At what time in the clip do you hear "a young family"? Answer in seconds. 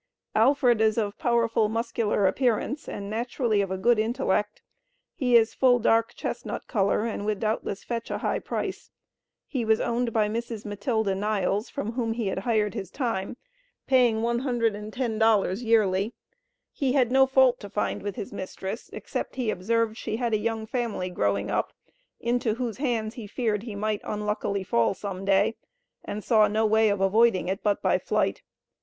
20.33-21.11